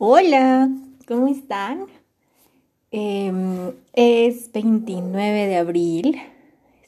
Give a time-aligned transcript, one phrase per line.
[0.00, 0.70] Hola,
[1.08, 1.86] ¿cómo están?
[2.92, 6.22] Em, es 29 de abril,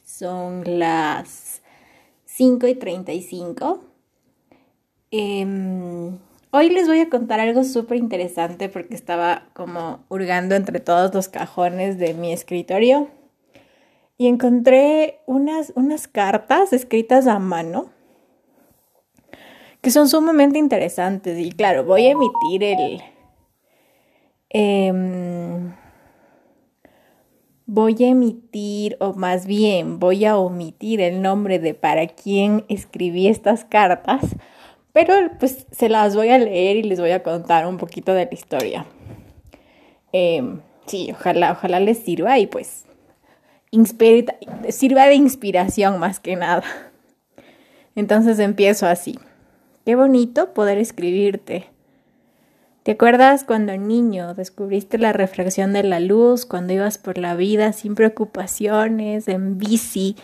[0.05, 1.61] son las
[2.23, 3.83] 5 y 35.
[5.11, 6.19] Em,
[6.51, 11.27] hoy les voy a contar algo súper interesante porque estaba como hurgando entre todos los
[11.27, 13.09] cajones de mi escritorio
[14.17, 17.89] y encontré unas, unas cartas escritas a mano
[19.81, 21.37] que son sumamente interesantes.
[21.39, 23.01] Y claro, voy a emitir el...
[24.49, 25.73] Em,
[27.65, 33.27] voy a emitir, o más bien voy a omitir el nombre de para quién escribí
[33.27, 34.35] estas cartas,
[34.91, 38.25] pero pues se las voy a leer y les voy a contar un poquito de
[38.25, 38.85] la historia.
[40.11, 42.85] Em, sí, ojalá, ojalá les sirva y pues
[44.69, 46.63] sirva de inspiración más que nada.
[47.95, 49.17] Entonces empiezo así.
[49.85, 51.67] Qué bonito poder escribirte.
[52.83, 57.73] ¿Te acuerdas cuando niño descubriste la refracción de la luz, cuando ibas por la vida
[57.73, 60.15] sin preocupaciones, en bici,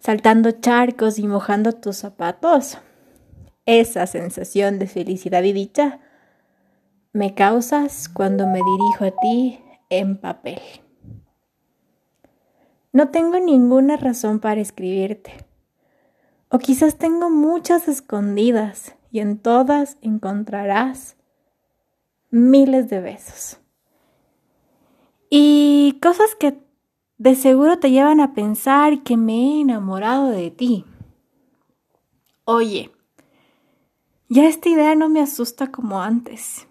[0.00, 2.78] saltando charcos y mojando tus zapatos?
[3.64, 6.00] Esa sensación de felicidad y dicha
[7.12, 10.60] me causas cuando me dirijo a ti en papel.
[12.92, 15.45] No tengo ninguna razón para escribirte.
[16.48, 21.16] O quizás tengo muchas escondidas y en todas encontrarás
[22.30, 23.58] miles de besos.
[25.28, 26.58] Y cosas que
[27.18, 30.84] de seguro te llevan a pensar que me he enamorado de ti.
[32.44, 32.92] Oye,
[34.28, 36.66] ya esta idea no me asusta como antes.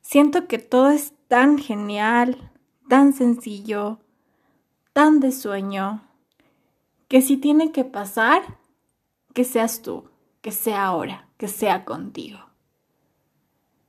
[0.00, 2.50] Siento que todo es tan genial,
[2.88, 3.98] tan sencillo,
[4.92, 6.05] tan de sueño,
[7.08, 8.42] que si tiene que pasar,
[9.34, 10.10] que seas tú
[10.46, 12.38] que sea ahora, que sea contigo.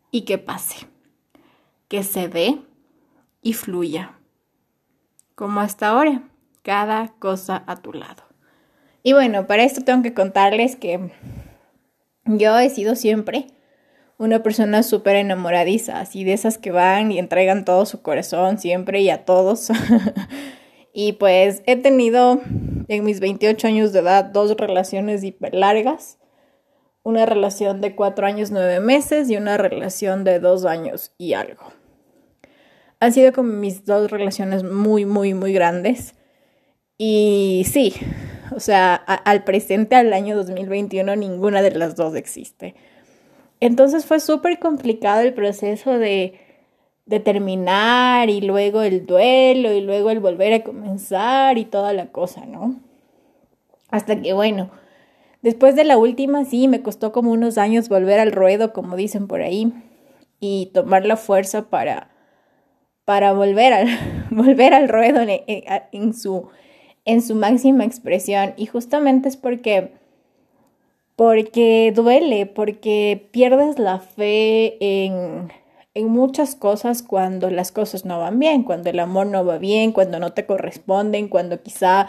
[0.10, 0.88] Y que pase,
[1.88, 2.58] que se dé
[3.44, 4.18] y fluya.
[5.36, 6.24] Como hasta ahora,
[6.64, 8.24] cada cosa a tu lado.
[9.04, 11.12] Y bueno, para esto tengo que contarles que
[12.26, 13.46] yo he sido siempre
[14.18, 19.02] una persona súper enamoradiza, así de esas que van y entregan todo su corazón siempre
[19.02, 19.70] y a todos.
[20.92, 22.42] y pues he tenido
[22.88, 26.18] en mis 28 años de edad dos relaciones hiper largas
[27.08, 31.64] una relación de cuatro años, nueve meses y una relación de dos años y algo.
[33.00, 36.16] Han sido como mis dos relaciones muy, muy, muy grandes.
[36.98, 37.94] Y sí,
[38.54, 42.76] o sea, al presente, al año 2021, ninguna de las dos existe.
[43.62, 46.38] Entonces fue súper complicado el proceso de,
[47.08, 52.12] de terminar y luego el duelo y luego el volver a comenzar y toda la
[52.12, 52.76] cosa, ¿no?
[53.90, 54.70] Hasta que, bueno,
[55.42, 59.28] Después de la última, sí, me costó como unos años volver al ruedo, como dicen
[59.28, 59.72] por ahí,
[60.40, 62.10] y tomar la fuerza para,
[63.06, 63.88] para volver, al,
[64.32, 66.50] volver al ruedo en, su,
[67.06, 68.56] en su máxima expresión.
[68.58, 69.94] Y justamente es porque,
[71.16, 75.52] porque duele, porque pierdes la fe en,
[75.98, 79.92] en muchas cosas cuando las cosas no van bien, cuando el amor no va bien,
[79.92, 82.08] cuando no te corresponden, cuando quizá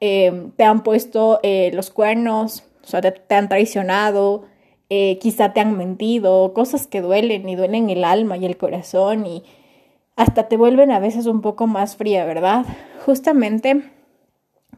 [0.00, 4.44] Em, te han puesto eh, los cuernos, o sea, te, han traicionado,
[4.88, 9.26] eh, quizá te han mentido, cosas que duelen y duelen el alma y el corazón
[9.26, 9.44] y
[10.16, 12.64] hasta te vuelven a veces un poco más fría, ¿verdad?
[13.04, 13.82] Justamente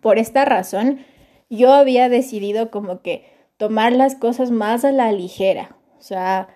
[0.01, 0.99] por esta razón
[1.49, 3.25] yo había decidido como que
[3.59, 6.49] tomar las cosas más a la ligera, o sea,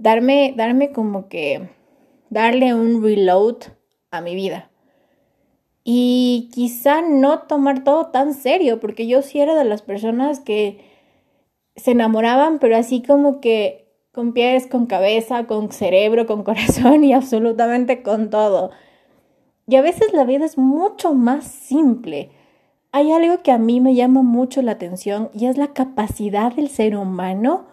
[0.00, 1.70] darme, darme como que
[2.30, 3.56] darle un reload
[4.10, 4.70] a mi vida
[5.84, 10.78] y quizá no tomar todo tan serio, porque yo sí era de las personas que
[11.76, 17.12] se enamoraban, pero así como que con pies, con cabeza, con cerebro, con corazón y
[17.12, 18.70] absolutamente con todo.
[19.66, 22.30] Y a veces la vida es mucho más simple.
[22.92, 26.68] Hay algo que a mí me llama mucho la atención y es la capacidad del
[26.68, 27.66] ser humano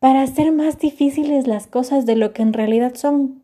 [0.00, 3.42] para hacer más difíciles las cosas de lo que en realidad son.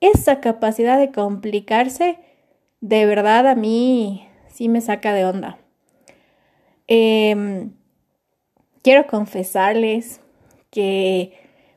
[0.00, 2.18] Esa capacidad de complicarse
[2.80, 5.58] de verdad a mí sí me saca de onda.
[6.86, 7.72] Em,
[8.82, 10.20] quiero confesarles
[10.70, 11.32] que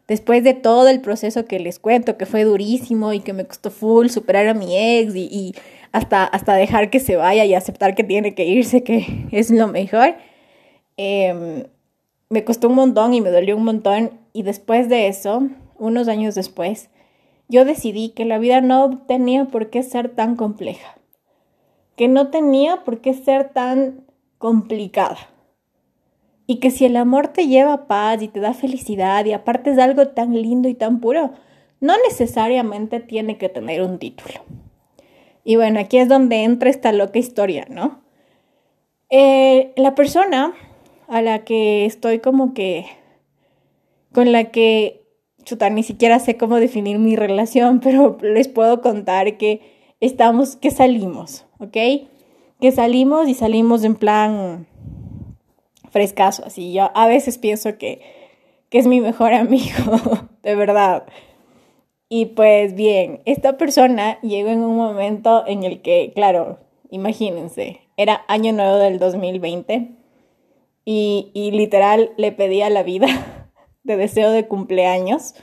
[0.08, 3.72] después de todo el proceso que les cuento, que fue durísimo y que me costó
[3.72, 5.56] full superar a mi ex y,
[5.94, 9.68] hasta, hasta dejar que se vaya y aceptar que tiene que irse, que es lo
[9.68, 10.16] mejor,
[10.98, 11.64] em,
[12.32, 14.12] me costó un montón y me dolió un montón.
[14.32, 15.44] Y después de eso,
[15.78, 16.90] unos años después,
[17.50, 20.98] yo decidí que la vida no tenía por qué ser tan compleja,
[21.98, 24.06] que no tenía por qué ser tan
[24.38, 25.18] complicada.
[26.48, 29.78] Y que si el amor te lleva paz y te da felicidad y aparte es
[29.78, 31.32] algo tan lindo y tan puro,
[31.82, 34.36] no necesariamente tiene que tener un título.
[35.44, 38.00] Y bueno, aquí es donde entra esta loca historia, ¿no?
[39.10, 40.54] Eh, la persona
[41.12, 42.86] a la que estoy como que,
[44.14, 45.04] con la que,
[45.44, 49.60] chuta, ni siquiera sé cómo definir mi relación, pero les puedo contar que
[50.00, 51.78] estamos, que salimos, ¿ok?
[52.62, 54.68] Que salimos y salimos en plan
[55.90, 56.72] frescazo, así.
[56.72, 58.00] Yo a veces pienso que,
[58.70, 60.00] que es mi mejor amigo,
[60.44, 61.08] de verdad.
[62.08, 66.60] Y pues bien, esta persona llegó en un momento en el que, claro,
[66.90, 70.01] imagínense, era año nuevo del 2020
[70.86, 73.08] y, literal le pedía la vida
[73.84, 75.36] de deseo de cumpleaños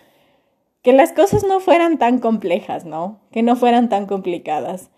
[0.83, 3.21] que las cosas no fueran tan complejas, ¿no?
[3.33, 4.91] Que no fueran tan complicadas.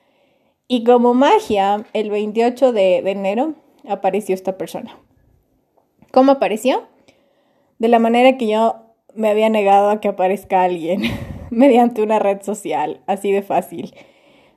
[0.69, 3.55] Y como magia, el 28 de, de enero
[3.89, 4.97] apareció esta persona.
[6.13, 6.87] ¿Cómo apareció?
[7.79, 11.03] De la manera que yo me había negado a que aparezca alguien
[11.51, 13.95] mediante una red social, así de fácil.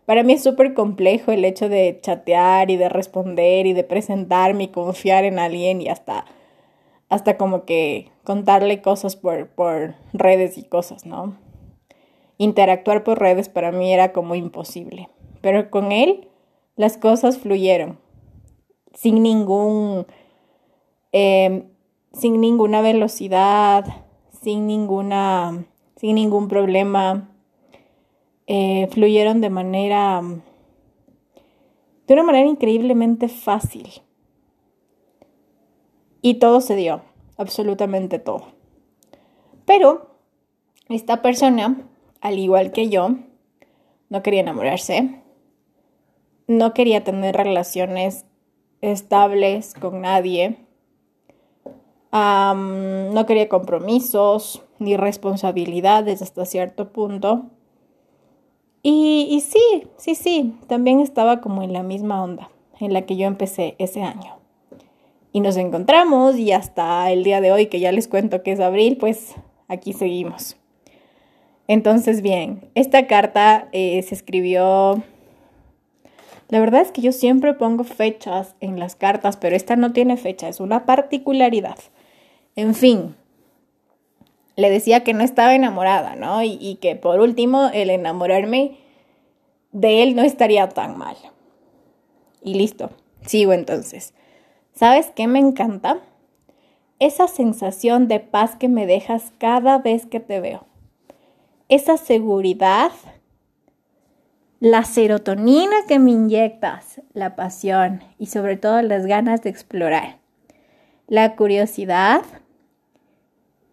[0.05, 4.65] Para mí es súper complejo el hecho de chatear y de responder y de presentarme
[4.65, 6.25] y confiar en alguien y hasta,
[7.09, 11.37] hasta como que contarle cosas por, por redes y cosas, ¿no?
[12.37, 15.09] Interactuar por redes para mí era como imposible.
[15.41, 16.27] Pero con él
[16.75, 17.99] las cosas fluyeron
[18.93, 20.05] sin ningún
[21.15, 21.65] Em,
[22.11, 23.85] sin ninguna velocidad,
[24.41, 25.63] sin ninguna,
[25.95, 27.29] sin ningún problema,
[28.47, 30.21] eh, fluyeron de manera,
[32.07, 33.89] de una manera increíblemente fácil.
[36.21, 37.01] Y todo se dio,
[37.37, 38.47] absolutamente todo.
[39.65, 40.15] Pero
[40.89, 41.87] esta persona,
[42.21, 43.15] al igual que yo,
[44.09, 45.21] no quería enamorarse,
[46.47, 48.25] no quería tener relaciones
[48.81, 50.57] estables con nadie,
[52.11, 57.49] no quería compromisos ni responsabilidades hasta cierto punto.
[58.85, 62.49] Y, sí, sí, sí, también estaba como en la misma onda
[62.81, 64.35] en la que yo empecé ese año.
[65.31, 68.59] Y nos encontramos y hasta el día de hoy, que ya les cuento que es
[68.59, 69.35] abril, pues
[69.69, 70.57] aquí seguimos.
[71.69, 75.01] Entonces, bien, esta carta eh, se escribió...
[76.49, 80.17] La verdad es que yo siempre pongo fechas en las cartas, pero esta no tiene
[80.17, 81.77] fecha, es una particularidad.
[82.55, 83.15] En fin,
[84.55, 86.43] le decía que no estaba enamorada, ¿no?
[86.43, 88.77] Y, que por último, el enamorarme
[89.71, 91.15] de él no estaría tan mal.
[92.41, 92.91] Y listo,
[93.25, 94.13] sigo entonces.
[94.73, 95.99] ¿Sabes qué me encanta?
[96.99, 100.65] Esa sensación de paz que me dejas cada vez que te veo.
[101.69, 102.91] Esa seguridad,
[104.59, 110.19] la serotonina que me inyectas, la pasión y sobre todo las ganas de explorar.
[111.07, 112.21] La curiosidad,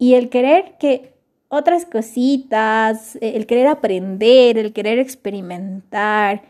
[0.01, 1.13] y el querer que
[1.47, 6.41] otras cositas, el querer aprender, el querer experimentar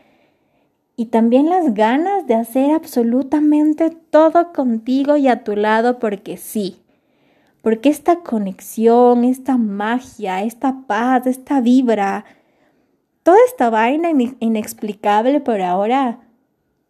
[0.96, 6.80] y también las ganas de hacer absolutamente todo contigo y a tu lado porque sí.
[7.60, 12.24] Porque esta conexión, esta magia, esta paz, esta vibra,
[13.22, 14.08] toda esta vaina
[14.40, 16.20] inexplicable por ahora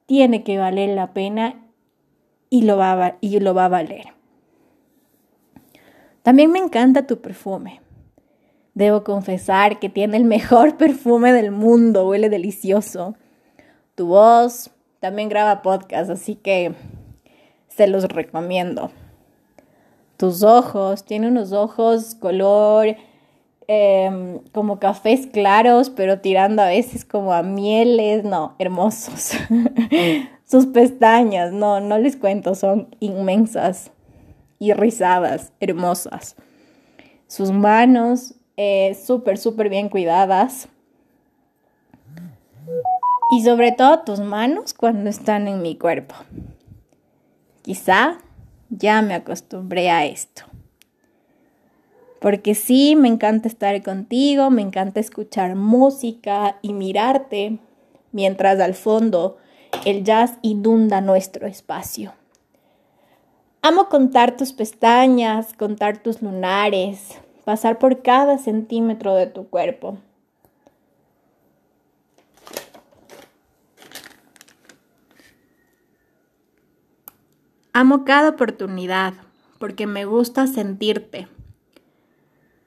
[0.06, 1.56] tiene que valer la pena
[2.50, 4.12] y lo va y lo va a valer.
[6.23, 7.81] También me encanta tu perfume.
[8.75, 13.14] Debo confesar que tiene el mejor perfume del mundo, huele delicioso.
[13.95, 16.75] Tu voz también graba podcast, así que
[17.69, 18.91] se los recomiendo.
[20.17, 22.97] Tus ojos, tiene unos ojos color
[23.67, 29.33] em, como cafés claros, pero tirando a veces como a mieles, no, hermosos.
[30.45, 33.91] Sus pestañas, no, no les cuento, son inmensas
[34.62, 36.37] y rizadas, hermosas.
[37.26, 40.69] Sus manos eh, súper, súper bien cuidadas.
[43.33, 46.14] Y sobre todo tus manos cuando están en mi cuerpo.
[47.62, 48.19] Quizá
[48.71, 50.45] ya me acostumbré a esto.
[52.21, 57.59] Porque sí, me encanta estar contigo, me encanta escuchar música y mirarte
[58.12, 59.38] mientras al fondo
[59.85, 62.12] el jazz inunda nuestro espacio.
[63.64, 69.99] Amo contar tus pestañas, contar tus lunares, pasar por cada centímetro de tu cuerpo.
[77.73, 79.14] Amo cada oportunidad
[79.61, 81.28] porque me gusta sentirte,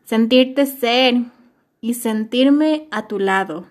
[0.06, 1.24] sentirte ser
[1.82, 3.66] y sentirme a tu lado.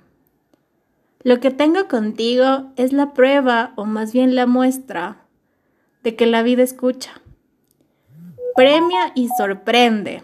[1.23, 5.24] Lo que tengo contigo es la prueba o más bien la muestra
[6.05, 7.21] de que la vida escucha,
[8.55, 10.23] premia y sorprende.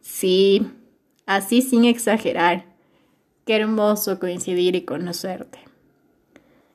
[0.00, 0.66] Sí,
[1.26, 2.64] así sin exagerar.
[3.44, 5.58] Qué hermoso coincidir y conocerte.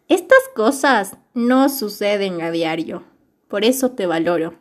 [0.08, 3.04] Estas cosas no suceden a diario,
[3.48, 4.54] por eso te valoro.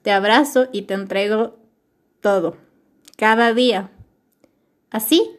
[0.00, 1.58] Te abrazo y te entrego
[2.20, 2.56] todo,
[3.16, 3.90] cada día.
[4.90, 5.30] Así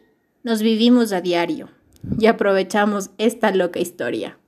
[0.42, 1.68] nos vivimos a diario
[2.18, 4.38] y aprovechamos esta loca historia.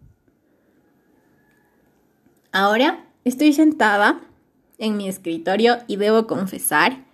[2.58, 4.18] Ahora estoy sentada
[4.78, 7.04] en mi escritorio y debo confesar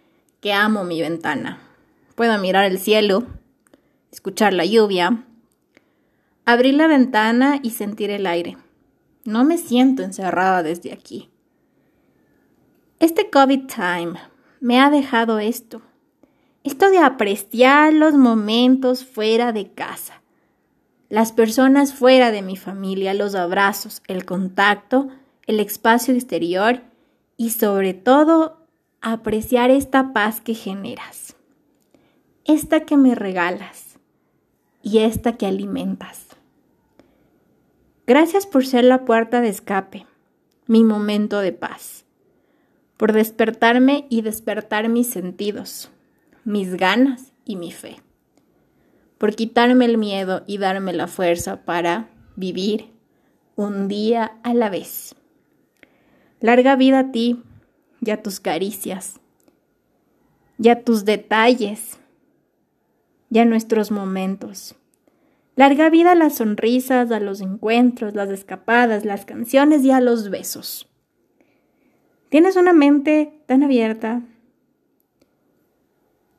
[0.40, 1.58] que amo mi ventana.
[2.14, 3.26] Puedo mirar el cielo,
[4.12, 5.24] escuchar la lluvia,
[6.44, 8.56] abrir la ventana y sentir el aire.
[9.24, 11.28] No me siento encerrada desde aquí.
[13.00, 14.12] Este COVID time
[14.60, 15.82] me ha dejado esto.
[16.62, 20.22] Esto de apreciar los momentos fuera de casa.
[21.08, 25.08] Las personas fuera de mi familia, los abrazos, el contacto
[25.52, 26.80] el espacio exterior
[27.36, 28.66] y sobre todo
[29.02, 31.36] apreciar esta paz que generas,
[32.46, 33.98] esta que me regalas
[34.82, 36.28] y esta que alimentas.
[38.06, 40.06] Gracias por ser la puerta de escape,
[40.68, 42.06] mi momento de paz,
[42.96, 45.90] por despertarme y despertar mis sentidos,
[46.44, 47.96] mis ganas y mi fe,
[49.18, 52.90] por quitarme el miedo y darme la fuerza para vivir
[53.54, 55.14] un día a la vez.
[56.42, 57.40] Larga vida a ti
[58.00, 59.20] y a tus caricias,
[60.58, 62.00] y a tus detalles,
[63.30, 64.74] y a nuestros momentos.
[65.54, 70.30] Larga vida a las sonrisas, a los encuentros, las escapadas, las canciones y a los
[70.30, 70.90] besos.
[72.28, 74.22] Tienes una mente tan abierta.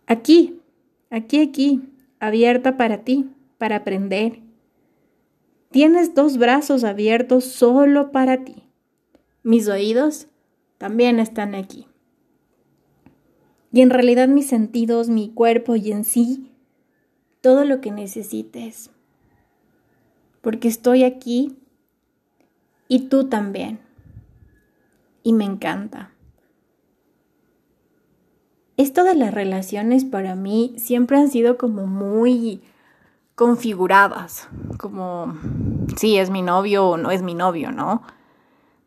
[0.05, 0.59] Aquí,
[1.11, 1.81] aquí, aquí,
[2.19, 4.41] abierta para ti, para aprender.
[5.71, 8.63] Tienes dos brazos abiertos solo para ti.
[9.43, 10.27] Mis oídos
[10.77, 11.87] también están aquí.
[13.73, 16.51] Y en realidad mis sentidos, mi cuerpo y en sí,
[17.41, 18.89] todo lo que necesites.
[20.41, 21.57] Porque estoy aquí
[22.87, 23.79] y tú también.
[25.23, 26.11] Y me encanta.
[28.77, 32.61] Esto de las relaciones para mí siempre han sido como muy
[33.35, 34.47] configuradas,
[34.77, 35.35] como
[35.97, 38.03] si es mi novio o no es mi novio, ¿no?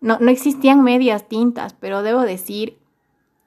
[0.01, 2.79] No, no existían medias tintas, pero debo decir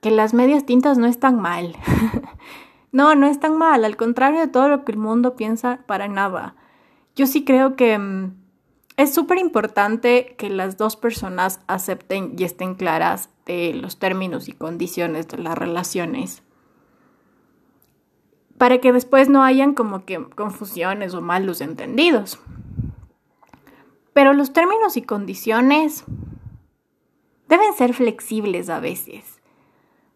[0.01, 1.75] que las medias tintas no están mal.
[2.91, 6.56] no, no están mal, al contrario de todo lo que el mundo piensa, para nada.
[7.15, 8.34] Yo sí creo que mm,
[8.98, 14.53] es súper importante que las dos personas acepten y estén claras de los términos y
[14.53, 16.44] condiciones de las relaciones.
[18.58, 22.39] Para que después no hayan como que confusiones o malos entendidos.
[24.13, 26.03] Pero los términos y condiciones
[27.50, 29.41] deben ser flexibles a veces,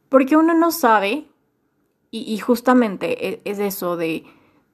[0.08, 1.28] porque uno no sabe,
[2.12, 4.24] y, justamente e, es, eso de,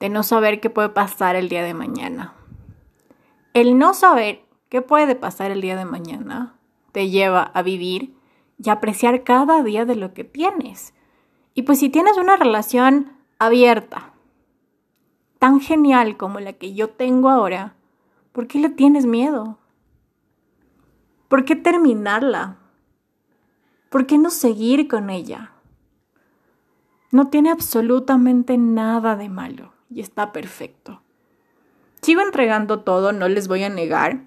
[0.01, 2.35] de no saber qué puede pasar el día de mañana.
[3.53, 6.59] El no saber qué puede pasar el día de mañana
[6.91, 8.13] te lleva a vivir
[8.61, 10.93] y apreciar cada día de lo que tienes.
[11.53, 14.11] Y pues si tienes una relación abierta,
[15.39, 17.75] tan genial como la que yo tengo ahora,
[18.33, 19.59] ¿por qué le tienes miedo?
[21.29, 22.57] ¿Por qué terminarla?
[23.89, 25.51] ¿Por qué no seguir con ella?
[27.11, 31.01] No tiene absolutamente nada de malo y está perfecto.
[32.01, 34.21] Sigo entregando todo, no les voy a negar,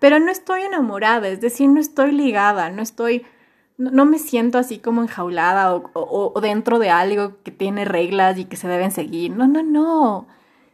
[0.00, 3.24] pero no estoy enamorada, es decir, no estoy ligada, no estoy,
[3.78, 8.44] no, me siento así como enjaulada o, o dentro de algo que tiene reglas y
[8.44, 9.30] que se deben seguir.
[9.30, 10.26] No, no, no.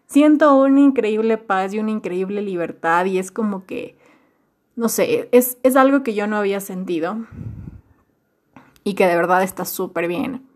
[0.06, 4.00] Siento una increíble paz y una increíble libertad y es como que
[4.77, 7.19] no sé, es, es algo que yo no había sentido
[8.85, 10.47] y que de verdad está súper bien.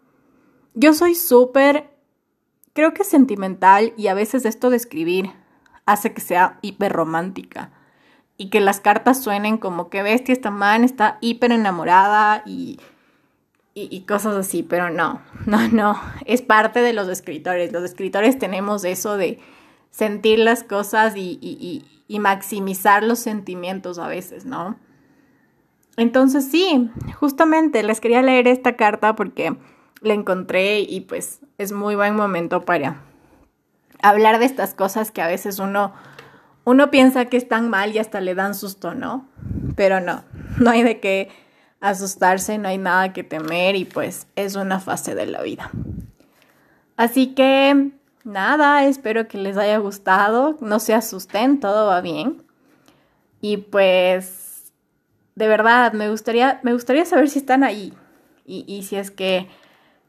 [0.75, 1.91] Yo soy súper,
[2.73, 5.31] creo que sentimental y a veces esto de escribir
[5.87, 7.71] hace que sea hiper romántica
[8.37, 12.81] y que las cartas suenen como que bestia esta man está hiper enamorada y,
[13.75, 17.73] y, cosas así, pero no, no, no, es parte de los escritores.
[17.73, 19.41] Los escritores tenemos eso de
[19.91, 24.79] sentir las cosas y, y maximizar los sentimientos a veces, ¿no?
[25.97, 29.57] Entonces sí, justamente les quería leer esta carta porque
[30.01, 33.01] la encontré y pues es muy buen momento para
[34.03, 35.95] hablar de estas cosas que a veces uno,
[36.65, 39.29] uno piensa que están mal y hasta le dan susto, ¿no?
[39.77, 40.25] Pero no,
[40.59, 41.31] no hay de qué
[41.81, 45.71] asustarse, no hay nada que temer y pues es una fase de la vida.
[46.97, 47.93] Así que
[48.25, 52.43] nada, espero que les haya gustado, no se asusten, todo va bien.
[53.41, 54.73] Y pues
[55.35, 57.93] de verdad, me gustaría, me gustaría saber si están ahí
[58.47, 59.49] y, y si es que,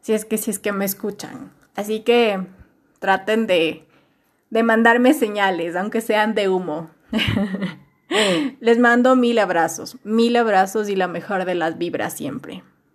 [0.01, 1.51] si es que, si es que me escuchan.
[1.75, 2.45] Así que
[2.99, 3.87] traten de,
[4.49, 6.89] de mandarme señales, aunque sean de humo.
[8.59, 12.63] Les mando mil abrazos, mil abrazos y la mejor de las vibras siempre.